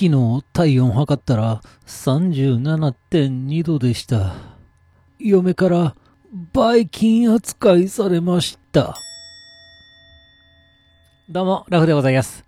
[0.00, 4.32] 昨日体温測ったら37.2度でした。
[5.18, 5.94] 嫁から
[6.54, 8.96] バイキン扱いされました。
[11.28, 12.46] どうも、ラフでございます。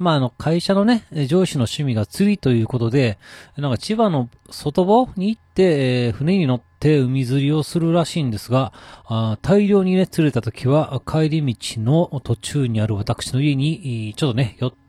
[0.00, 3.18] まあ、あの、会社のね、上司の趣味が釣りということで、
[3.56, 8.72] なんか千葉の外房に行って、えー船に乗って海釣りをするらしいんですが、
[9.04, 14.87] あ大量にね、釣れた時は、帰り道の途中にある私の家に、ちょっとね、寄って、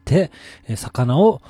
[0.67, 1.41] え魚を、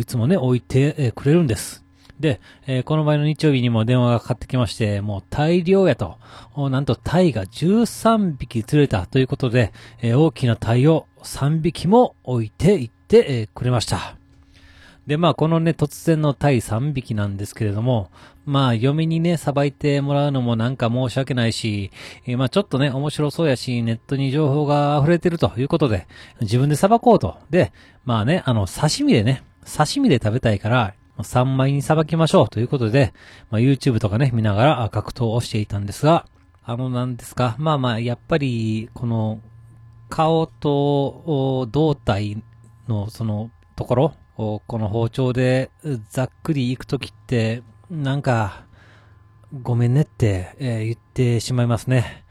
[0.00, 1.84] いつもね、置いてくれるんです。
[2.20, 6.18] で、えーこの前の日曜日にも電話がかかってきまして、もう大量やと、
[6.56, 14.16] なんとタイが13匹釣れたということで、えー大きなタイを3匹も置いていって、くれました。
[15.06, 18.10] で、まあ、このね、突然のタイ3匹なんですけれども、
[18.46, 21.90] まあ、嫁にね、さばいてもらうのもなんか申し訳ないし、
[22.26, 26.06] えーまあ、ちょっとね、面白そうやし、ネットに情報が溢れてるということで、
[26.40, 27.36] 自分でさばこうと。
[27.50, 27.72] で、
[28.04, 33.12] まあね、あの、刺身でね、刺身で食べたいから、3枚にさばきましょうということで、
[33.50, 36.26] まあ、YouTube とかね、見ながら格闘をしていたんですが、
[36.64, 39.40] あの、なんですか、まあまあ、やっぱり、この、
[40.08, 42.42] 顔と胴体
[42.88, 45.70] のそのところ、この包丁で
[46.10, 48.64] ざっくりいくときって、なんか、
[49.62, 52.24] ごめんねって、えー言ってしまいますね。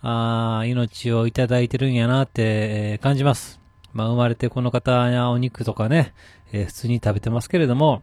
[0.00, 3.60] あー命をいただいてるんやなって、えー感じます。
[3.92, 6.14] まあ、生まれてこの方やお肉とかね、
[6.52, 8.02] えー普通に食べてますけれども、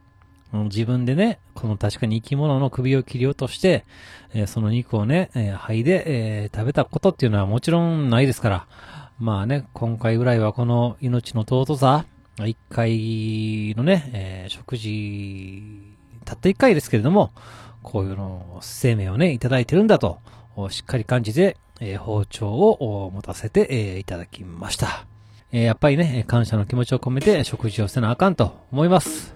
[0.51, 3.85] 自分でね、この確かに生き物の首を切り落として、
[4.33, 6.03] えーその肉をね、えー肺で、
[6.43, 8.67] えー食べたことっていうのはもちろんないですから、
[9.17, 12.05] まあね、今回ぐらいはこの命の尊さ、
[12.43, 15.81] 一回のね、えー食事、
[16.25, 17.31] たった一回ですけれども、
[17.81, 20.19] こういうの、生命をね、いただいてるんだと、
[20.69, 25.05] しっかり感じて、えー包丁を持たせて、えーいただきました。
[25.51, 29.33] えやっぱりね、感謝の気持ちを込めて食事をせなあかんと思います。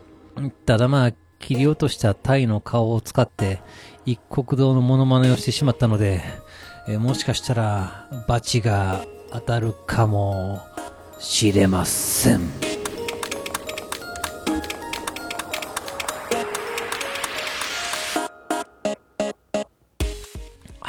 [0.65, 3.61] ただまあ、切り落としたタイの顔を使って、
[4.05, 6.21] 一国道のモノマネをしてしまったので、
[6.87, 10.61] えもしかしたら、バチが当たるかも
[11.19, 12.68] しれません。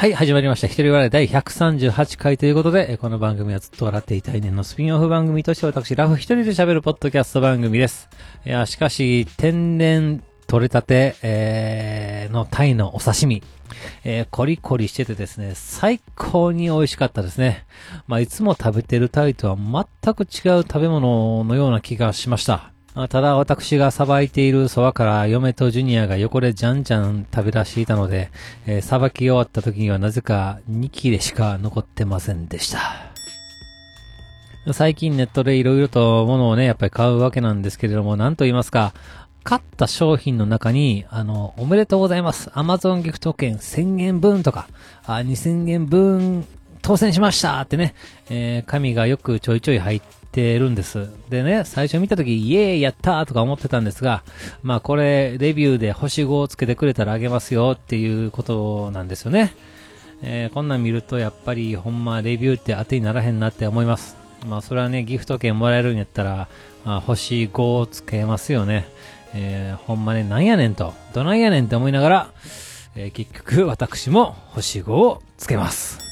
[0.00, 0.66] はい、始まりました。
[0.66, 8.08] 一人笑い第138回ということで、この番組はずっと笑っていたい年のスピンオフ番組として私、ラフ一人で喋るポッドキャスト番組です。
[8.46, 13.42] いや、しかし、天然取れたて、えーのタイのお刺身。
[14.02, 17.66] えーコリコリしててですね、最高に美味しかったですね。
[18.06, 19.56] まあ、いつも食べてるタイとは
[20.02, 22.72] 全く違う食べ物のような気がしました。
[22.94, 28.30] あただ私がさばいているそばから嫁とジュニアが横でじゃんじゃん食べ出していたので、
[28.66, 32.80] えーさばき終わった時にはなぜか2切れしか残ってませんでした。
[34.72, 38.92] 最近ネットでいろいろと物をね、やっぱり買うわけなんですけれども、なんと言いますか、
[39.42, 42.50] 買った商品の中に、あの、おめでとうございます。
[42.54, 44.68] アマゾンギフト券1000円分とか、
[45.06, 46.44] あ2000円分
[46.82, 47.94] 当選しましたってね、
[48.28, 51.08] えー紙がよくちょいちょい入っててるんです。
[51.28, 54.22] でね、最初見たとき、イエーイやったーとか思ってたんですが、
[54.62, 59.54] まあこれ、レビューで星5をつけてくれたらあげますよっていうことなんですよね。
[60.22, 64.16] えーこんなん見るとやっぱりほんまレビューって当てにならへんなって思います。
[64.46, 66.48] まあそれはね、ギフト券もらえるんやったら、
[66.84, 68.88] まあ、星5をつけますよね。
[69.34, 72.30] えーほんまね、なんやねんと、どないやねんって思いながら、
[72.96, 76.09] えー結局私も星5をつけます。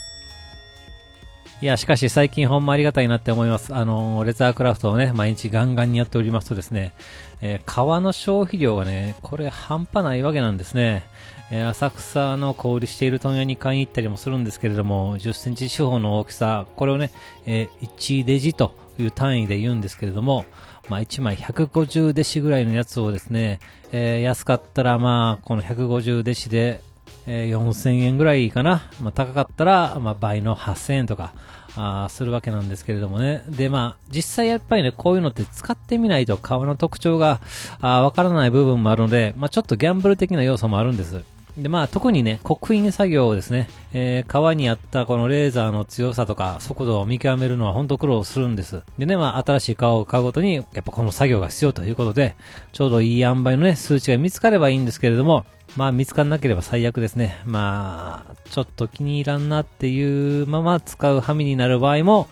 [1.61, 3.75] いや、しかし最近ほんまありがたいなって思います。
[3.75, 6.93] あのレザークラフトをね、毎日ガンガンにやっておりますとですね、
[7.41, 11.03] えー革の消費量がね、これ半端ないわけなんですね。
[11.51, 17.11] えー浅草の小売りしている問屋に買いに行ったりもするんですけれども、10センチ四方の大きさ、これをね、
[17.45, 20.45] えー1デジという単位で言うんですけれども、
[20.89, 23.59] まあ1枚150デシぐらいのやつをですね、
[23.91, 26.83] えー安かったらまあこの150デシで、
[27.31, 28.83] えー4000円ぐらいかな。
[29.03, 31.33] まあ高かったら、まあ倍の8000円とか、
[31.77, 33.45] あするわけなんですけれどもね。
[33.49, 37.41] で、まあ、実際やっぱりね、こういうのって使ってみないと顔の特徴が、
[37.81, 41.23] あわからない部分もあるので、まあちょっとギャンブル的な要素もあるんです。
[41.59, 48.83] で、まあ特にね、刻印作業をですね、えー革にあったこのレーザーの強さとか速度を見極めるのは本当苦労するんです。
[48.99, 52.37] でね、まあ新しい革を買うごとに、やっぱこの作業が必要ということで、
[52.73, 55.45] ちょうどいい塩梅のね、数値が見つかればいいんですけれども、
[55.77, 57.41] まあ見つからなければ最悪ですね。
[57.45, 62.29] まあ、ちょっと気に入らんなっていうまま使うはみになる場合も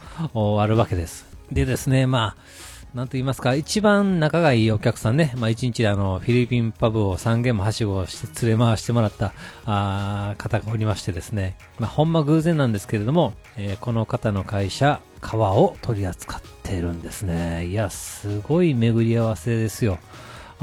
[0.60, 1.26] あるわけです。
[1.50, 2.36] でですね、まあ、
[2.94, 9.34] なんと言いますか、一番仲がいいお客さんね、まあ一日であの、フィリピンパブを3軒もはしごして連れ回してもらった、
[9.66, 17.66] あ方がおりましてですね、まあほんま偶然なんですけれども、えーこの方の会社、革を取り扱ってるんですね。
[17.66, 19.98] いや、すごい巡り合わせですよ。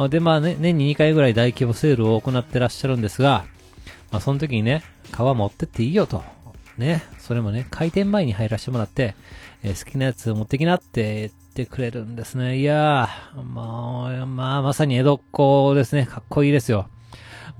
[0.10, 3.46] で、まあね、年に2回ぐらい大規模セールを行ってらっしゃるんですが、
[4.12, 4.84] まあその時にね、
[5.14, 6.24] 皮持ってっていいよと。
[6.78, 9.16] ね、それもね、開店前に入らせてもらって、
[9.62, 12.58] えー、好きなやつ持ってきなってってくれるんですね。
[12.58, 16.08] いやー、まあ、まあ、まさに江戸っ子ですね。
[16.08, 16.90] かっこいいですよ。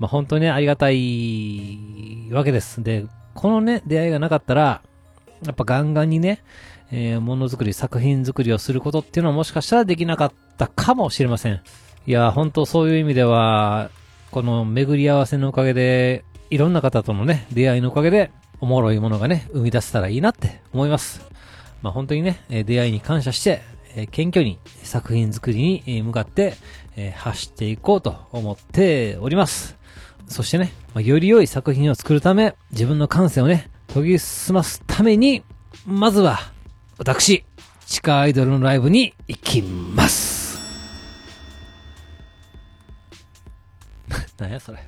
[0.00, 2.82] まあ本当にね、ありがたいわけです。
[2.82, 4.82] で、このね、出会いがなかったら、
[5.46, 6.42] やっぱガンガンにね、
[6.90, 11.60] えー、ものづくり、作品作りをすることっていうのはもしかしたらできなかったかもしれません。
[12.04, 13.90] いや、本当そういう意味では、
[14.32, 21.24] この巡り合わせのおかげで、いろんな方とのね、出会いのおかげで、おもろいものがね、生み出せたらいいなって思います。
[21.80, 23.62] まあ本当にね、出会いに感謝して、
[23.96, 26.54] え謙虚に作品作りに向かって、
[26.96, 29.76] え走っていこうと思っております。
[30.28, 35.42] そしてね、ま、より良い作品を作るため、自分の感性をね、研ぎ澄ますために、
[35.86, 36.38] まずは、
[36.98, 37.44] 私、
[37.86, 40.58] 地下アイドルのライブに行きます。
[44.38, 44.78] 何やそれ。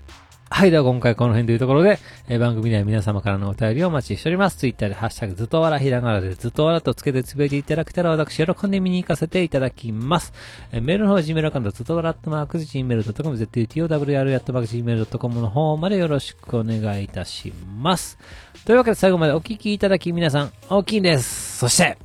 [0.57, 1.99] はい、では今回この辺というところで、
[2.29, 4.57] えー、番組では皆様からのお便りをお待ちしております。
[4.57, 10.33] ツイッターでハッシュタグずっとわらひらがなでずっとわらとつけてつぶやいていただけたら私喜んで見に行かせていただきます。
[10.73, 18.17] えー、メールの方は Gmail アカウントずっとわらっとマーク Gmail.com zutowr アットマーク Gmail.com の方までよろしくお願いいたします。
[18.65, 21.59] というわけで最後までお聞きいただき皆さん大きいんです。
[21.59, 21.99] そして、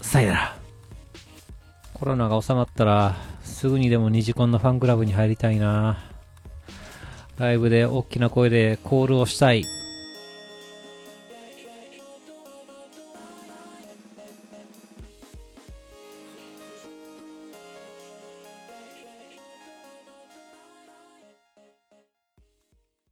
[0.00, 0.56] さよなら。
[1.94, 3.14] コロナが収まったら、
[3.44, 6.10] すぐにでもニジコンのファンクラブに入りたいな。
[7.38, 9.64] ライブで大きな声でコールをしたい。